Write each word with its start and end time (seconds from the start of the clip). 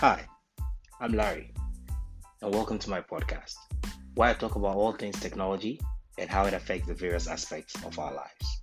Hi, 0.00 0.26
I'm 0.98 1.12
Larry, 1.12 1.52
and 2.40 2.54
welcome 2.54 2.78
to 2.78 2.88
my 2.88 3.02
podcast, 3.02 3.56
where 4.14 4.30
I 4.30 4.32
talk 4.32 4.54
about 4.56 4.74
all 4.76 4.92
things 4.92 5.20
technology 5.20 5.78
and 6.16 6.30
how 6.30 6.46
it 6.46 6.54
affects 6.54 6.86
the 6.86 6.94
various 6.94 7.28
aspects 7.28 7.74
of 7.84 7.98
our 7.98 8.14
lives. 8.14 8.62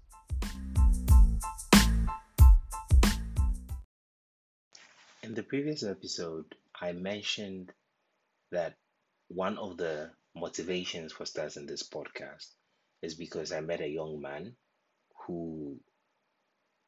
In 5.21 5.35
the 5.35 5.43
previous 5.43 5.83
episode, 5.83 6.55
I 6.81 6.93
mentioned 6.93 7.71
that 8.51 8.73
one 9.27 9.59
of 9.59 9.77
the 9.77 10.09
motivations 10.35 11.13
for 11.13 11.27
starting 11.27 11.67
this 11.67 11.87
podcast 11.87 12.47
is 13.03 13.13
because 13.13 13.51
I 13.51 13.61
met 13.61 13.81
a 13.81 13.87
young 13.87 14.19
man 14.19 14.55
who 15.27 15.77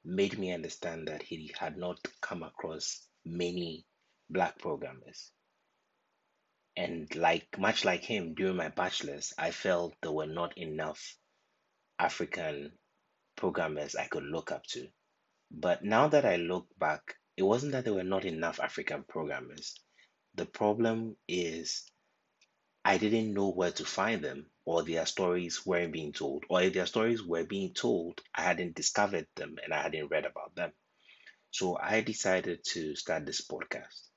made 0.03 0.39
me 0.39 0.51
understand 0.51 1.07
that 1.07 1.21
he 1.21 1.51
had 1.55 1.77
not 1.77 1.99
come 2.19 2.41
across 2.41 3.05
many 3.23 3.85
black 4.29 4.59
programmers. 4.59 5.31
And 6.75 7.13
like 7.15 7.59
much 7.59 7.83
like 7.83 8.03
him 8.03 8.35
during 8.35 8.55
my 8.55 8.69
bachelor's, 8.69 9.33
I 9.37 9.51
felt 9.51 9.95
there 10.01 10.11
were 10.11 10.27
not 10.27 10.57
enough 10.57 11.17
African 11.97 12.71
programmers 13.35 13.95
I 13.95 14.07
could 14.07 14.23
look 14.23 14.51
up 14.51 14.65
to. 14.67 14.87
But 15.51 15.83
now 15.83 16.07
that 16.09 16.25
I 16.25 16.35
look 16.35 16.67
back, 16.77 17.15
it 17.35 17.43
wasn't 17.43 17.71
that 17.71 17.85
there 17.85 17.93
were 17.93 18.03
not 18.03 18.25
enough 18.25 18.59
African 18.59 19.03
programmers. 19.03 19.79
The 20.35 20.45
problem 20.45 21.17
is 21.27 21.89
I 22.85 22.97
didn't 22.97 23.33
know 23.33 23.49
where 23.49 23.71
to 23.71 23.85
find 23.85 24.23
them, 24.23 24.49
or 24.63 24.83
their 24.83 25.05
stories 25.05 25.65
weren't 25.65 25.91
being 25.91 26.13
told, 26.13 26.45
or 26.49 26.61
if 26.61 26.73
their 26.73 26.85
stories 26.85 27.23
were 27.23 27.43
being 27.43 27.73
told, 27.73 28.21
I 28.33 28.43
hadn't 28.43 28.75
discovered 28.75 29.27
them 29.35 29.57
and 29.63 29.73
I 29.73 29.81
hadn't 29.81 30.09
read 30.09 30.25
about 30.25 30.55
them. 30.55 30.71
So 31.51 31.77
I 31.77 32.01
decided 32.01 32.63
to 32.73 32.95
start 32.95 33.25
this 33.25 33.41
podcast. 33.41 34.08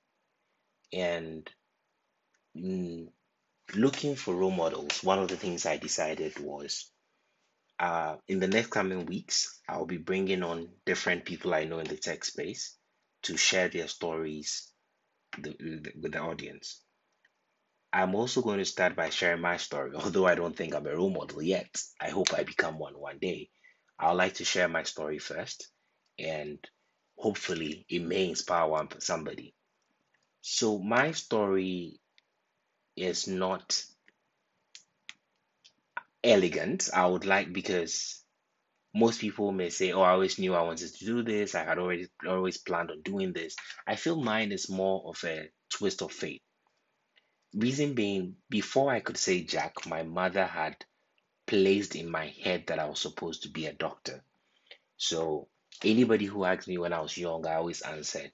And 0.93 1.49
mm, 2.57 3.09
looking 3.75 4.17
for 4.17 4.35
role 4.35 4.51
models, 4.51 5.03
one 5.03 5.19
of 5.21 5.29
the 5.29 5.37
things 5.37 5.67
I 5.67 5.77
decided 5.79 6.39
was 6.41 6.91
uh, 7.79 8.17
in 8.29 8.41
the 8.41 8.49
next 8.49 8.71
coming 8.71 9.07
weeks, 9.07 9.61
I'll 9.69 9.87
be 9.87 9.99
bringing 9.99 10.43
on 10.43 10.69
different 10.87 11.25
people 11.25 11.55
I 11.55 11.65
know 11.65 11.81
in 11.81 11.87
the 11.89 11.97
tech 11.97 12.25
space 12.25 12.77
to 13.25 13.37
share 13.37 13.69
their 13.69 13.89
stories 13.89 14.73
with 15.43 15.59
the, 15.59 15.93
with 16.01 16.13
the 16.13 16.21
audience. 16.21 16.83
I'm 17.93 18.15
also 18.15 18.43
going 18.43 18.59
to 18.59 18.65
start 18.65 18.97
by 18.97 19.11
sharing 19.11 19.43
my 19.43 19.59
story, 19.59 19.93
although 19.97 20.27
I 20.27 20.35
don't 20.35 20.57
think 20.57 20.75
I'm 20.75 20.87
a 20.87 20.97
role 20.97 21.11
model 21.11 21.43
yet. 21.43 21.83
I 22.01 22.11
hope 22.11 22.35
I 22.35 22.45
become 22.45 22.79
one 22.79 22.99
one 22.99 23.19
day. 23.19 23.51
I'd 23.99 24.13
like 24.13 24.35
to 24.35 24.45
share 24.45 24.69
my 24.69 24.85
story 24.85 25.19
first, 25.19 25.69
and 26.19 26.59
hopefully, 27.19 27.87
it 27.89 28.03
may 28.03 28.29
inspire 28.29 28.69
one 28.69 28.89
somebody. 29.01 29.55
So, 30.43 30.79
my 30.79 31.13
story 31.13 32.01
is 32.97 33.29
not 33.29 33.85
elegant. 36.25 36.89
I 36.93 37.07
would 37.07 37.25
like 37.25 37.53
because 37.53 38.25
most 38.95 39.21
people 39.21 39.53
may 39.53 39.71
say, 39.71 39.93
"Oh, 39.93 40.03
I 40.03 40.13
always 40.13 40.39
knew 40.39 40.55
I 40.55 40.63
wanted 40.63 40.95
to 40.95 41.05
do 41.05 41.23
this. 41.23 41.55
I 41.55 41.65
had 41.65 41.79
already 41.79 42.09
always 42.27 42.59
planned 42.59 42.91
on 42.91 43.03
doing 43.03 43.33
this." 43.33 43.57
I 43.87 43.97
feel 43.97 44.21
mine 44.23 44.53
is 44.53 44.69
more 44.71 45.03
of 45.09 45.23
a 45.25 45.51
twist 45.71 46.03
of 46.03 46.13
fate. 46.13 46.43
Reason 47.55 47.95
being, 47.95 48.37
before 48.51 48.93
I 48.93 49.01
could 49.01 49.17
say 49.19 49.45
Jack, 49.45 49.87
my 49.87 50.03
mother 50.03 50.47
had 50.47 50.85
placed 51.47 51.97
in 51.97 52.11
my 52.11 52.29
head 52.29 52.67
that 52.69 52.79
I 52.79 52.87
was 52.87 53.01
supposed 53.01 53.45
to 53.45 53.51
be 53.51 53.67
a 53.67 53.73
doctor. 53.75 54.25
So 54.97 55.49
anybody 55.85 56.27
who 56.27 56.45
asked 56.45 56.69
me 56.69 56.79
when 56.79 56.93
I 56.93 57.01
was 57.01 57.17
young, 57.19 57.47
I 57.47 57.55
always 57.57 57.83
answered, 57.83 58.33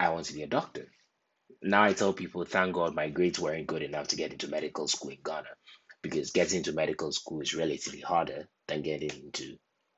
I 0.00 0.10
want 0.10 0.26
to 0.26 0.34
be 0.34 0.42
a 0.42 0.48
doctor. 0.48 0.90
Now 1.66 1.82
I 1.82 1.94
tell 1.94 2.12
people, 2.12 2.44
thank 2.44 2.74
God 2.74 2.94
my 2.94 3.08
grades 3.08 3.40
weren't 3.40 3.66
good 3.66 3.82
enough 3.82 4.08
to 4.08 4.16
get 4.16 4.32
into 4.32 4.48
medical 4.48 4.86
school 4.86 5.12
in 5.12 5.18
Ghana 5.24 5.48
because 6.02 6.30
getting 6.30 6.58
into 6.58 6.74
medical 6.74 7.10
school 7.10 7.40
is 7.40 7.54
relatively 7.54 8.00
harder 8.00 8.46
than 8.68 8.82
getting 8.82 9.08
into 9.08 9.56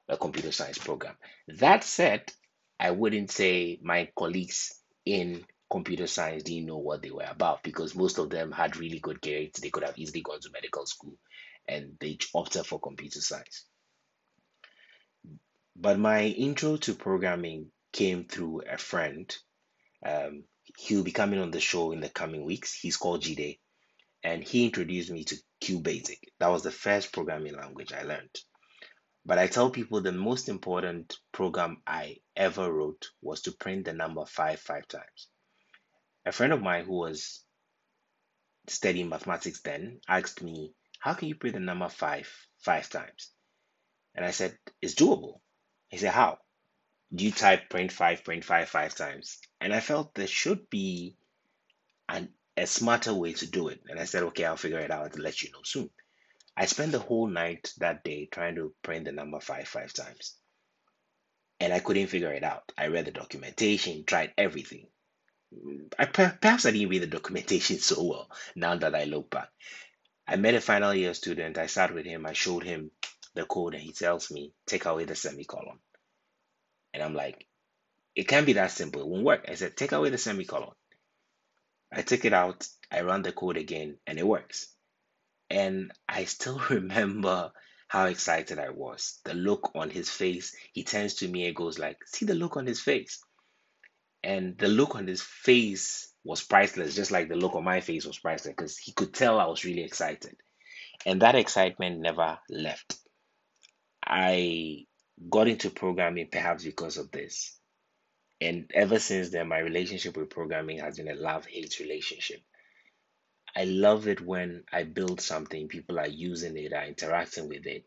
a 0.09 0.17
computer 0.17 0.53
science 0.53 0.79
program. 0.79 1.17
That 1.49 1.83
said, 1.83 2.33
I 2.79 2.93
wouldn't 2.93 3.33
say 3.33 3.81
my 3.83 4.09
colleagues 4.17 4.81
in 5.05 5.45
computer 5.69 6.07
science 6.07 6.45
didn't 6.45 6.67
know 6.67 6.79
what 6.79 7.03
they 7.03 7.11
were 7.11 7.27
about 7.29 7.65
because 7.65 7.97
most 7.97 8.19
of 8.19 8.31
them 8.31 8.53
had 8.53 8.77
really 8.77 9.01
good 9.01 9.21
grades. 9.21 9.59
They 9.59 9.71
could 9.71 9.83
have 9.83 9.99
easily 9.99 10.21
gone 10.21 10.39
to 10.43 10.51
medical 10.53 10.87
school 10.87 11.19
and 11.67 11.97
they 11.99 12.17
opted 12.33 12.65
for 12.65 12.79
computer 12.79 13.21
science. 13.21 13.65
But 15.75 15.99
my 15.99 16.27
intro 16.27 16.77
to 16.77 16.95
programming 16.95 17.73
came 17.93 18.27
through 18.27 18.63
a 18.71 18.79
friend. 18.79 19.37
Um, 20.05 20.45
he'll 20.77 21.03
be 21.03 21.13
coming 21.13 21.41
on 21.41 21.51
the 21.51 21.61
show 21.61 21.93
in 21.93 22.01
the 22.01 22.09
coming 22.09 22.45
weeks. 22.45 22.75
He's 22.75 22.97
called 22.97 23.23
Jide, 23.23 23.59
and 24.23 24.43
he 24.43 24.67
introduced 24.67 25.11
me 25.11 25.25
to 25.25 25.37
QBasic. 25.63 26.19
That 26.39 26.49
was 26.49 26.63
the 26.63 26.71
first 26.71 27.13
programming 27.13 27.57
language 27.57 27.93
I 27.93 28.03
learned. 28.03 28.37
But 29.25 29.39
I 29.39 29.49
tell 29.49 29.71
people 29.71 30.01
the 30.01 30.13
most 30.13 30.49
important 30.49 31.19
program 31.33 31.83
I 31.87 32.19
ever 32.37 32.73
wrote 32.73 33.11
was 33.21 33.43
to 33.43 33.53
print 33.53 33.85
the 33.85 33.93
number 33.93 34.25
five 34.25 34.61
five 34.61 34.87
times. 34.87 35.29
A 36.25 36.33
friend 36.33 36.53
of 36.53 36.63
mine 36.63 36.85
who 36.85 36.95
was 36.99 37.43
studying 38.69 39.09
mathematics 39.09 39.61
then 39.63 40.01
asked 40.09 40.43
me, 40.43 40.75
How 41.01 41.15
can 41.15 41.29
you 41.29 41.35
print 41.35 41.55
the 41.55 41.61
number 41.61 41.89
five 41.89 42.29
five 42.59 42.89
times? 42.89 43.31
And 44.15 44.25
I 44.25 44.31
said, 44.31 44.57
It's 44.81 44.95
doable. 44.95 45.41
He 45.89 45.99
said, 45.99 46.13
How? 46.13 46.39
You 47.11 47.31
type 47.31 47.71
print 47.71 47.93
five, 47.93 48.25
print 48.25 48.45
five, 48.45 48.69
five 48.69 48.95
times? 48.95 49.39
And 49.61 49.73
I 49.73 49.81
felt 49.81 50.15
there 50.15 50.27
should 50.27 50.69
be 50.71 51.17
an, 52.09 52.29
a 52.57 52.67
smarter 52.67 53.15
way 53.15 53.33
to 53.35 53.47
do 53.47 53.69
it. 53.69 53.81
And 53.89 53.99
I 53.99 54.05
said, 54.05 54.23
Okay, 54.25 54.45
I'll 54.45 54.57
figure 54.57 54.81
it 54.81 54.91
out 54.91 55.15
and 55.15 55.23
let 55.23 55.43
you 55.43 55.51
know 55.53 55.63
soon. 55.65 55.91
I 56.57 56.67
spent 56.67 56.93
the 56.93 56.99
whole 56.99 57.27
night 57.27 57.73
that 57.79 58.03
day 58.03 58.29
trying 58.31 58.55
to 58.57 58.75
print 58.83 59.05
the 59.05 59.13
number 59.13 59.41
five, 59.41 59.69
five 59.69 59.93
times. 59.93 60.37
And 61.61 61.73
I 61.73 61.81
couldn't 61.81 62.09
figure 62.09 62.33
it 62.33 62.43
out. 62.43 62.73
I 62.77 62.89
read 62.89 63.07
the 63.07 63.13
documentation, 63.13 64.05
tried 64.05 64.33
everything. 64.37 64.87
I 65.99 66.07
perhaps 66.07 66.67
I 66.67 66.71
didn't 66.73 66.89
read 66.89 67.03
the 67.03 67.07
documentation 67.07 67.79
so 67.81 68.03
well 68.03 68.31
now 68.55 68.77
that 68.77 68.95
I 68.95 69.05
look 69.05 69.31
back. 69.31 69.49
I 70.27 70.37
met 70.37 70.55
a 70.55 70.61
final 70.61 70.93
year 70.93 71.15
student. 71.15 71.57
I 71.57 71.67
sat 71.67 71.95
with 71.95 72.05
him. 72.05 72.27
I 72.27 72.33
showed 72.33 72.65
him 72.65 72.91
the 73.35 73.45
code, 73.45 73.75
and 73.75 73.83
he 73.83 73.93
tells 73.93 74.31
me, 74.31 74.53
take 74.67 74.87
away 74.87 75.05
the 75.05 75.15
semicolon. 75.15 75.79
And 76.97 77.05
I'm 77.05 77.13
like, 77.13 77.47
it 78.15 78.27
can't 78.27 78.47
be 78.47 78.55
that 78.55 78.71
simple. 78.71 79.03
It 79.03 79.07
won't 79.07 79.23
work. 79.23 79.45
I 79.51 79.55
said, 79.55 79.77
take 79.77 79.93
away 79.93 80.09
the 80.09 80.17
semicolon. 80.17 80.73
I 81.93 82.01
took 82.01 82.25
it 82.25 82.33
out. 82.33 82.67
I 82.91 83.03
run 83.03 83.21
the 83.21 83.33
code 83.33 83.59
again, 83.59 83.99
and 84.07 84.19
it 84.19 84.27
works. 84.27 84.69
And 85.51 85.93
I 86.09 86.25
still 86.25 86.59
remember 86.71 87.53
how 87.87 88.07
excited 88.07 88.59
I 88.59 88.71
was. 88.71 89.21
The 89.27 89.35
look 89.35 89.73
on 89.75 89.91
his 89.91 90.09
face. 90.09 90.57
He 90.73 90.85
turns 90.85 91.17
to 91.17 91.29
me 91.29 91.47
and 91.47 91.55
goes 91.55 91.79
like, 91.79 91.99
see 92.07 92.25
the 92.25 92.35
look 92.35 92.57
on 92.57 92.67
his 92.67 92.81
face. 92.81 93.23
And 94.25 94.57
the 94.57 94.69
look 94.69 94.95
on 94.95 95.07
his 95.07 95.21
face 95.21 96.11
was 96.25 96.43
priceless, 96.43 96.97
just 96.97 97.11
like 97.11 97.29
the 97.29 97.37
look 97.37 97.55
on 97.55 97.65
my 97.65 97.81
face 97.81 98.07
was 98.07 98.19
priceless, 98.19 98.55
because 98.57 98.79
he 98.79 98.93
could 98.93 99.13
tell 99.13 99.39
I 99.39 99.49
was 99.49 99.67
really 99.67 99.85
excited. 99.85 100.35
And 101.05 101.21
that 101.21 101.35
excitement 101.35 102.01
never 102.01 102.39
left. 102.49 102.97
I 104.03 104.87
got 105.31 105.49
into 105.49 105.71
programming 105.71 106.29
perhaps 106.31 106.65
because 106.65 106.97
of 106.97 107.11
this. 107.11 107.59
And 108.41 108.71
ever 108.75 108.99
since 108.99 109.31
then, 109.31 109.49
my 109.49 109.59
relationship 109.59 110.17
with 110.17 110.31
programming 110.31 110.79
has 110.81 110.99
been 110.99 111.09
a 111.09 111.15
love 111.15 111.47
hate 111.47 111.79
relationship. 111.81 112.41
I 113.55 113.65
love 113.65 114.07
it 114.07 114.21
when 114.21 114.65
I 114.71 114.83
build 114.83 115.21
something, 115.23 115.69
people 115.69 115.99
are 115.99 116.07
using 116.07 116.59
it, 116.59 116.75
are 116.75 116.85
interacting 116.85 117.49
with 117.49 117.67
it, 117.67 117.87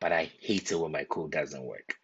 but 0.00 0.12
I 0.12 0.30
hate 0.40 0.72
it 0.72 0.74
when 0.74 0.90
my 0.90 1.04
code 1.04 1.30
doesn't 1.30 1.64
work. 1.64 1.94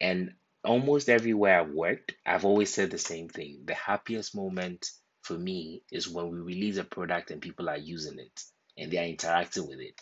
And 0.00 0.34
almost 0.62 1.08
everywhere 1.08 1.60
I've 1.60 1.70
worked, 1.72 2.14
I've 2.24 2.44
always 2.44 2.72
said 2.72 2.92
the 2.92 2.98
same 2.98 3.28
thing. 3.28 3.62
The 3.64 3.74
happiest 3.74 4.36
moment 4.36 4.88
for 5.22 5.34
me 5.34 5.82
is 5.90 6.08
when 6.08 6.30
we 6.30 6.38
release 6.38 6.76
a 6.76 6.84
product 6.84 7.32
and 7.32 7.42
people 7.42 7.68
are 7.68 7.76
using 7.76 8.20
it 8.20 8.42
and 8.76 8.92
they 8.92 8.98
are 8.98 9.08
interacting 9.08 9.66
with 9.66 9.80
it. 9.80 10.00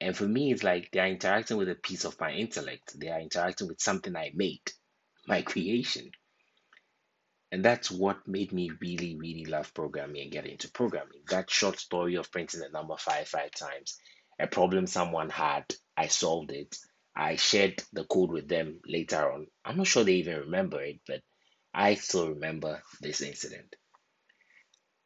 And 0.00 0.16
for 0.16 0.26
me, 0.26 0.52
it's 0.52 0.62
like 0.62 0.90
they 0.90 1.00
are 1.00 1.08
interacting 1.08 1.58
with 1.58 1.68
a 1.68 1.74
piece 1.74 2.04
of 2.04 2.18
my 2.18 2.32
intellect. 2.32 2.98
They 2.98 3.08
are 3.08 3.20
interacting 3.20 3.68
with 3.68 3.82
something 3.82 4.16
I 4.16 4.30
made, 4.34 4.62
my 5.26 5.42
creation. 5.42 6.10
And 7.52 7.64
that's 7.64 7.90
what 7.90 8.26
made 8.26 8.52
me 8.52 8.70
really, 8.80 9.16
really 9.16 9.44
love 9.44 9.74
programming 9.74 10.22
and 10.22 10.32
get 10.32 10.46
into 10.46 10.70
programming. 10.70 11.22
That 11.28 11.50
short 11.50 11.78
story 11.78 12.14
of 12.14 12.30
printing 12.30 12.60
the 12.60 12.68
number 12.70 12.96
five, 12.96 13.28
five 13.28 13.50
times, 13.50 13.98
a 14.38 14.46
problem 14.46 14.86
someone 14.86 15.28
had, 15.28 15.64
I 15.96 16.06
solved 16.06 16.52
it. 16.52 16.76
I 17.14 17.36
shared 17.36 17.82
the 17.92 18.04
code 18.04 18.30
with 18.30 18.48
them 18.48 18.80
later 18.86 19.30
on. 19.32 19.48
I'm 19.64 19.76
not 19.76 19.88
sure 19.88 20.04
they 20.04 20.14
even 20.14 20.38
remember 20.38 20.80
it, 20.80 21.00
but 21.06 21.20
I 21.74 21.96
still 21.96 22.30
remember 22.30 22.82
this 23.00 23.20
incident. 23.20 23.74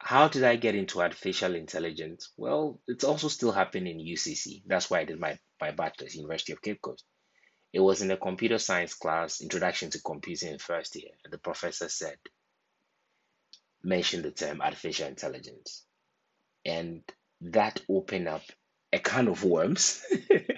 How 0.04 0.28
did 0.28 0.44
I 0.44 0.56
get 0.56 0.74
into 0.74 1.00
artificial 1.00 1.54
intelligence? 1.54 2.30
Well, 2.36 2.78
it's 2.86 3.04
also 3.04 3.28
still 3.28 3.52
happening 3.52 3.98
in 3.98 4.06
UCC. 4.06 4.62
That's 4.66 4.90
why 4.90 5.00
I 5.00 5.04
did 5.06 5.18
my, 5.18 5.38
my 5.58 5.70
bachelor's, 5.70 6.14
University 6.14 6.52
of 6.52 6.60
Cape 6.60 6.82
Coast. 6.82 7.06
It 7.72 7.80
was 7.80 8.02
in 8.02 8.10
a 8.10 8.18
computer 8.18 8.58
science 8.58 8.92
class, 8.92 9.40
Introduction 9.40 9.88
to 9.88 10.02
Computing 10.02 10.52
in 10.52 10.58
first 10.58 10.94
year, 10.94 11.08
and 11.24 11.32
the 11.32 11.38
professor 11.38 11.88
said, 11.88 12.18
mentioned 13.82 14.26
the 14.26 14.30
term 14.30 14.60
artificial 14.60 15.08
intelligence. 15.08 15.86
And 16.66 17.00
that 17.40 17.80
opened 17.88 18.28
up 18.28 18.42
a 18.92 18.98
can 18.98 19.26
of 19.26 19.42
worms. 19.42 20.04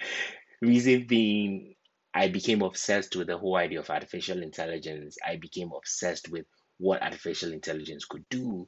Reason 0.61 1.07
being, 1.07 1.75
I 2.13 2.27
became 2.27 2.63
obsessed 2.63 3.15
with 3.15 3.27
the 3.27 3.37
whole 3.37 3.55
idea 3.55 3.79
of 3.79 3.89
artificial 3.89 4.43
intelligence. 4.43 5.17
I 5.25 5.37
became 5.37 5.71
obsessed 5.71 6.27
with 6.27 6.45
what 6.79 7.01
artificial 7.01 7.53
intelligence 7.53 8.03
could 8.03 8.25
do 8.29 8.67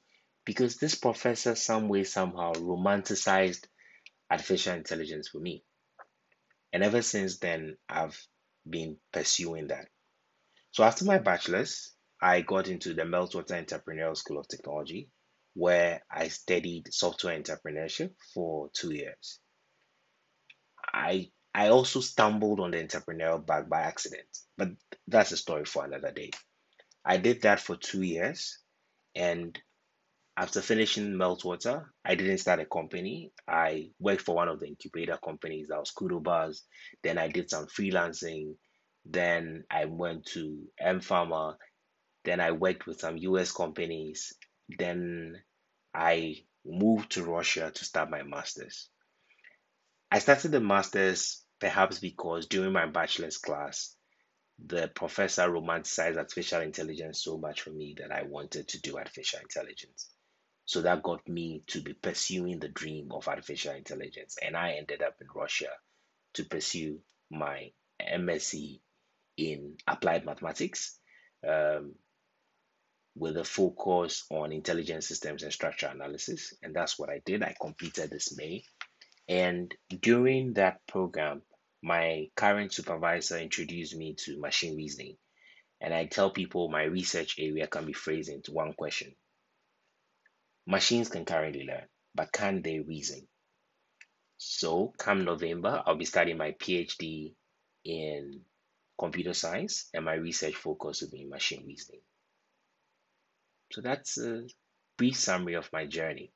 because 0.50 0.78
this 0.78 0.96
professor, 0.96 1.54
some 1.54 1.90
way, 1.90 2.04
somehow, 2.04 2.52
romanticized 2.54 3.68
artificial 4.32 4.74
intelligence 4.74 5.28
for 5.28 5.38
me. 5.38 5.64
And 6.74 6.84
ever 6.84 7.04
since 7.04 7.38
then, 7.38 7.78
I've 7.88 8.20
been 8.68 8.98
pursuing 9.12 9.68
that. 9.68 9.90
So 10.72 10.84
after 10.84 11.06
my 11.06 11.20
bachelor's, 11.20 11.94
I 12.20 12.42
got 12.42 12.68
into 12.68 12.96
the 12.96 13.04
Meltwater 13.04 13.64
Entrepreneurial 13.64 14.18
School 14.18 14.40
of 14.40 14.48
Technology, 14.48 15.12
where 15.54 16.02
I 16.10 16.30
studied 16.30 16.92
software 16.92 17.40
entrepreneurship 17.40 18.16
for 18.34 18.72
two 18.74 18.92
years. 18.92 19.40
I 20.92 21.30
I 21.54 21.68
also 21.68 22.00
stumbled 22.00 22.60
on 22.60 22.72
the 22.72 22.84
entrepreneurial 22.84 23.46
bug 23.46 23.70
by 23.70 23.82
accident, 23.82 24.26
but 24.58 24.70
that's 25.08 25.32
a 25.32 25.38
story 25.38 25.66
for 25.66 25.86
another 25.86 26.12
day. 26.12 26.32
I 27.06 27.18
did 27.18 27.44
that 27.44 27.60
for 27.60 27.76
two 27.76 28.02
years, 28.02 28.58
and 29.14 29.56
after 30.40 30.62
finishing 30.62 31.14
Meltwater, 31.14 31.86
I 32.06 32.16
didn't 32.16 32.38
start 32.38 32.60
a 32.62 32.66
company. 32.66 33.32
I 33.48 33.90
worked 34.00 34.22
for 34.22 34.36
one 34.36 34.48
of 34.48 34.60
the 34.60 34.68
incubator 34.68 35.20
companies 35.24 35.68
that 35.68 35.80
was 35.80 35.92
Kudo 35.92 36.24
Buzz. 36.24 36.64
Then 37.04 37.18
I 37.18 37.28
did 37.28 37.50
some 37.50 37.68
freelancing. 37.68 38.56
Then 39.06 39.64
I 39.70 39.86
went 39.86 40.26
to 40.28 40.68
M 40.80 41.02
Pharma 41.02 41.56
then 42.26 42.40
I 42.40 42.52
worked 42.52 42.86
with 42.86 43.00
some 43.00 43.18
US 43.18 43.52
companies. 43.52 44.34
Then 44.78 45.42
I 45.94 46.44
moved 46.66 47.12
to 47.14 47.24
Russia 47.24 47.72
to 47.74 47.86
start 47.86 48.10
my 48.10 48.24
master's. 48.24 48.90
I 50.12 50.20
started 50.20 50.52
the 50.52 50.60
master's 50.60 51.44
perhaps 51.60 52.00
because 52.00 52.48
during 52.48 52.74
my 52.74 52.86
bachelor's 52.86 53.38
class, 53.38 53.96
the 54.64 54.90
professor 54.90 55.50
romanticized 55.50 56.18
artificial 56.18 56.62
intelligence 56.62 57.24
so 57.24 57.38
much 57.38 57.62
for 57.62 57.72
me 57.72 57.96
that 57.98 58.12
I 58.12 58.24
wanted 58.24 58.68
to 58.70 58.82
do 58.82 58.98
artificial 58.98 59.40
intelligence. 59.40 60.10
So 60.70 60.84
that 60.84 61.02
got 61.02 61.28
me 61.28 61.64
to 61.70 61.82
be 61.82 61.94
pursuing 61.94 62.60
the 62.60 62.68
dream 62.68 63.12
of 63.12 63.28
artificial 63.28 63.74
intelligence. 63.74 64.38
And 64.40 64.56
I 64.56 64.74
ended 64.74 65.02
up 65.02 65.16
in 65.20 65.26
Russia 65.34 65.72
to 66.36 66.46
pursue 66.46 67.00
my 67.32 67.72
MSc 68.00 68.80
in 69.36 69.78
applied 69.88 70.28
mathematics. 70.28 71.00
Um, 71.44 71.96
with 73.16 73.38
a 73.38 73.44
focus 73.44 74.26
on 74.30 74.52
intelligent 74.52 75.04
systems 75.04 75.42
and 75.42 75.52
structure 75.52 75.88
analysis. 75.88 76.54
And 76.62 76.76
that's 76.76 77.00
what 77.00 77.10
I 77.10 77.24
did. 77.26 77.42
I 77.42 77.56
completed 77.60 78.12
this 78.12 78.38
May. 78.38 78.64
And 79.28 79.74
during 79.90 80.54
that 80.54 80.86
program, 80.86 81.42
my 81.82 82.30
current 82.36 82.74
supervisor 82.74 83.40
introduced 83.40 83.96
me 83.96 84.14
to 84.26 84.40
machine 84.40 84.78
reasoning. 84.78 85.18
And 85.82 85.96
I 85.96 86.06
tell 86.06 86.30
people 86.30 86.70
my 86.70 86.84
research 86.84 87.40
area 87.40 87.66
can 87.66 87.88
be 87.88 87.94
phrased 87.94 88.30
into 88.30 88.52
one 88.52 88.74
question 88.74 89.16
Machines 90.70 91.10
can 91.10 91.26
currently 91.26 91.66
learn, 91.66 91.86
but 92.16 92.32
can 92.32 92.62
they 92.62 92.80
reason? 92.80 93.28
So, 94.38 94.94
come 94.98 95.26
November, 95.26 95.84
I'll 95.86 95.98
be 95.98 96.06
starting 96.06 96.38
my 96.38 96.52
PhD 96.52 97.34
in 97.84 98.46
computer 98.98 99.34
science, 99.34 99.90
and 99.94 100.06
my 100.06 100.14
research 100.14 100.56
focus 100.56 101.02
will 101.02 101.10
be 101.10 101.24
in 101.24 101.30
machine 101.30 101.66
reasoning. 101.66 102.04
So 103.72 103.82
that's 103.82 104.20
a 104.20 104.48
brief 104.96 105.16
summary 105.16 105.56
of 105.56 105.74
my 105.74 105.88
journey. 105.88 106.32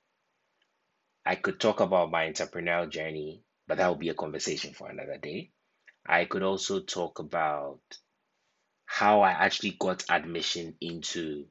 I 1.26 1.36
could 1.36 1.60
talk 1.60 1.80
about 1.80 2.10
my 2.12 2.28
entrepreneurial 2.28 2.90
journey, 2.90 3.44
but 3.68 3.78
that 3.78 3.88
will 3.88 3.96
be 3.96 4.10
a 4.10 4.16
conversation 4.16 4.74
for 4.74 4.90
another 4.90 5.20
day. 5.20 5.52
I 6.06 6.26
could 6.26 6.44
also 6.44 6.80
talk 6.80 7.20
about 7.20 7.82
how 8.86 9.22
I 9.22 9.32
actually 9.32 9.78
got 9.80 10.10
admission 10.10 10.76
into 10.82 11.48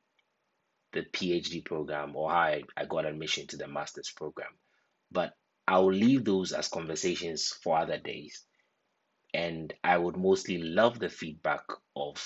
the 0.93 1.03
PhD 1.03 1.65
program 1.65 2.15
or 2.17 2.31
how 2.31 2.37
I, 2.37 2.63
I 2.77 2.85
got 2.85 3.07
admission 3.07 3.47
to 3.49 3.57
the 3.57 3.69
master's 3.69 4.13
program. 4.15 4.51
But 5.11 5.33
I'll 5.67 5.93
leave 5.93 6.25
those 6.25 6.53
as 6.53 6.69
conversations 6.69 7.49
for 7.63 7.79
other 7.79 7.99
days. 7.99 8.45
And 9.35 9.73
I 9.83 9.97
would 9.97 10.17
mostly 10.17 10.59
love 10.59 10.99
the 10.99 11.09
feedback 11.09 11.65
of 11.97 12.23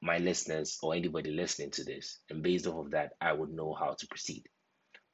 my 0.00 0.18
listeners 0.18 0.78
or 0.82 0.94
anybody 0.94 1.30
listening 1.30 1.70
to 1.72 1.84
this. 1.84 2.18
And 2.28 2.42
based 2.42 2.66
off 2.66 2.86
of 2.86 2.90
that, 2.92 3.12
I 3.20 3.32
would 3.32 3.50
know 3.50 3.72
how 3.72 3.94
to 3.96 4.06
proceed. 4.08 4.44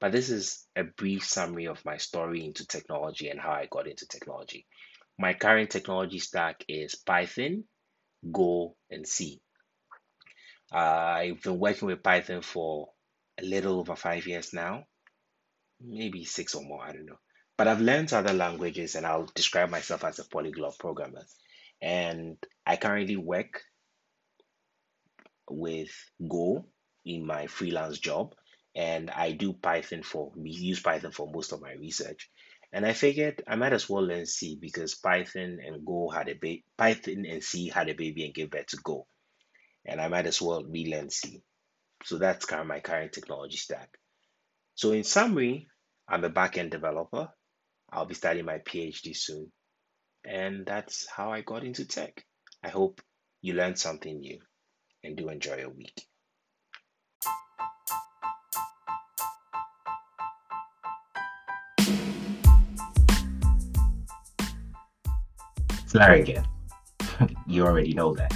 But 0.01 0.13
this 0.13 0.31
is 0.31 0.67
a 0.77 0.85
brief 0.85 1.25
summary 1.25 1.67
of 1.67 1.85
my 1.85 1.97
story 1.97 2.45
into 2.45 2.67
technology 2.67 3.29
and 3.29 3.41
how 3.41 3.51
I 3.51 3.67
got 3.71 3.89
into 3.89 4.07
technology. 4.07 4.67
My 5.19 5.35
current 5.35 5.71
technology 5.71 6.21
stack 6.21 6.65
is 6.69 6.95
Python, 6.95 7.65
Go, 8.33 8.77
and 8.91 9.07
C. 9.07 9.41
Uh, 10.73 10.77
I've 10.79 11.43
been 11.43 11.59
working 11.59 11.89
with 11.89 12.03
Python 12.03 12.43
for 12.43 12.91
a 13.41 13.45
little 13.45 13.79
over 13.79 13.97
five 13.97 14.27
years 14.27 14.53
now, 14.53 14.85
maybe 15.81 16.25
six 16.25 16.55
or 16.55 16.63
more, 16.63 16.83
I 16.85 16.93
don't 16.93 17.07
know. 17.07 17.19
But 17.57 17.69
I've 17.69 17.81
learned 17.81 18.13
other 18.13 18.33
languages 18.33 18.95
and 18.95 19.07
I'll 19.07 19.27
describe 19.35 19.71
myself 19.71 20.05
as 20.05 20.19
a 20.19 20.25
polyglot 20.25 20.79
programmer. 20.79 21.25
And 21.81 22.37
I 22.67 22.77
currently 22.77 23.17
work 23.17 23.63
with 25.51 25.91
Go 26.29 26.67
in 27.05 27.27
my 27.27 27.47
freelance 27.47 27.99
job, 27.99 28.35
and 28.75 29.11
I 29.11 29.33
do 29.33 29.53
Python 29.53 30.03
for 30.03 30.33
we 30.37 30.51
use 30.51 30.81
Python 30.81 31.13
for 31.13 31.31
most 31.33 31.53
of 31.53 31.63
my 31.63 31.73
research. 31.73 32.31
And 32.73 32.85
I 32.85 32.93
figured 32.93 33.43
I 33.47 33.57
might 33.57 33.73
as 33.73 33.89
well 33.89 34.05
learn 34.05 34.27
C 34.27 34.59
because 34.61 34.95
Python 34.95 35.59
and 35.65 35.87
Go 35.87 36.11
had 36.11 36.29
a 36.29 36.35
baby. 36.35 36.65
Python 36.77 37.25
and 37.27 37.43
C 37.43 37.69
had 37.69 37.89
a 37.89 37.95
baby 37.95 38.25
and 38.25 38.35
gave 38.35 38.51
birth 38.51 38.67
to 38.67 38.77
Go, 38.83 39.07
and 39.89 40.01
I 40.01 40.09
might 40.09 40.27
as 40.27 40.41
well 40.41 40.63
relearn 40.65 41.11
C. 41.11 41.43
So 42.05 42.19
that's 42.19 42.45
kind 42.45 42.61
of 42.61 42.69
my 42.69 42.81
current 42.81 43.13
technology 43.13 43.57
stack. 43.57 43.89
So 44.75 44.93
in 44.93 45.03
summary, 45.03 45.67
I'm 46.07 46.25
a 46.25 46.31
backend 46.31 46.71
developer. 46.71 47.29
I'll 47.91 48.05
be 48.05 48.15
starting 48.15 48.45
my 48.45 48.59
PhD 48.59 49.17
soon, 49.17 49.51
and 50.25 50.67
that's 50.67 51.09
how 51.11 51.33
I 51.33 51.41
got 51.41 51.65
into 51.65 51.87
tech. 51.87 52.25
I 52.63 52.69
hope 52.69 53.01
you 53.41 53.55
learned 53.55 53.79
something 53.79 54.21
new 54.21 54.39
and 55.03 55.17
do 55.17 55.31
enjoy 55.31 55.57
your 55.57 55.71
week. 55.71 56.05
Larry 65.95 66.21
again. 66.21 66.47
you 67.49 67.65
already 67.67 67.93
know 67.93 68.15
that. 68.15 68.33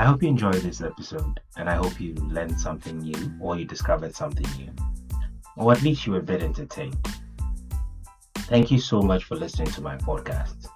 I 0.00 0.04
hope 0.04 0.22
you 0.22 0.30
enjoyed 0.30 0.54
this 0.54 0.80
episode 0.80 1.40
and 1.58 1.68
I 1.68 1.74
hope 1.74 2.00
you 2.00 2.14
learned 2.14 2.58
something 2.58 3.00
new 3.00 3.34
or 3.38 3.58
you 3.58 3.66
discovered 3.66 4.14
something 4.14 4.46
new, 4.56 4.72
or 5.58 5.72
at 5.72 5.82
least 5.82 6.06
you 6.06 6.14
were 6.14 6.20
a 6.20 6.22
bit 6.22 6.42
entertained. 6.42 6.96
Thank 8.48 8.70
you 8.70 8.80
so 8.80 9.02
much 9.02 9.24
for 9.24 9.34
listening 9.34 9.68
to 9.72 9.82
my 9.82 9.98
podcast 9.98 10.68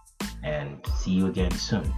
and 0.42 0.78
see 0.98 1.12
you 1.12 1.28
again 1.28 1.50
soon. 1.52 1.90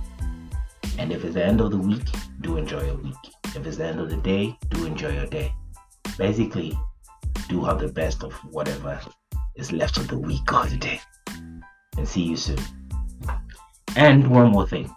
And 0.98 1.10
if 1.10 1.24
it's 1.24 1.34
the 1.34 1.44
end 1.44 1.60
of 1.60 1.72
the 1.72 1.78
week, 1.78 2.06
do 2.42 2.58
enjoy 2.58 2.84
your 2.84 2.98
week. 2.98 3.16
If 3.56 3.66
it's 3.66 3.78
the 3.78 3.86
end 3.86 3.98
of 3.98 4.08
the 4.08 4.18
day, 4.18 4.56
do 4.68 4.86
enjoy 4.86 5.12
your 5.12 5.26
day. 5.26 5.52
Basically, 6.16 6.78
do 7.48 7.64
have 7.64 7.80
the 7.80 7.88
best 7.88 8.22
of 8.22 8.34
whatever 8.52 9.00
is 9.56 9.72
left 9.72 9.96
of 9.96 10.06
the 10.06 10.16
week 10.16 10.52
or 10.52 10.66
the 10.66 10.76
day. 10.76 11.00
And 11.96 12.06
see 12.06 12.22
you 12.22 12.36
soon. 12.36 12.60
And 13.96 14.30
one 14.30 14.52
more 14.52 14.68
thing 14.68 14.94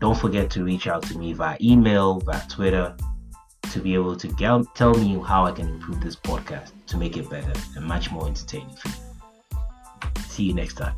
don't 0.00 0.16
forget 0.16 0.50
to 0.50 0.64
reach 0.64 0.86
out 0.88 1.02
to 1.04 1.18
me 1.18 1.32
via 1.34 1.56
email, 1.60 2.20
via 2.20 2.42
Twitter, 2.48 2.96
to 3.70 3.80
be 3.80 3.94
able 3.94 4.16
to 4.16 4.28
tell 4.74 4.94
me 4.94 5.20
how 5.24 5.44
I 5.44 5.52
can 5.52 5.68
improve 5.68 6.00
this 6.00 6.16
podcast 6.16 6.72
to 6.88 6.96
make 6.96 7.16
it 7.16 7.28
better 7.30 7.52
and 7.76 7.84
much 7.84 8.10
more 8.10 8.26
entertaining 8.26 8.74
for 8.74 8.88
you. 8.88 10.22
See 10.26 10.44
you 10.44 10.54
next 10.54 10.74
time. 10.74 10.94